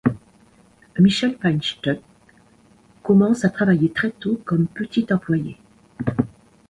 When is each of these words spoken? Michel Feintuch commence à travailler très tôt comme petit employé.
Michel 0.97 1.37
Feintuch 1.39 1.99
commence 3.03 3.45
à 3.45 3.49
travailler 3.51 3.91
très 3.91 4.09
tôt 4.09 4.41
comme 4.45 4.65
petit 4.65 5.05
employé. 5.13 5.57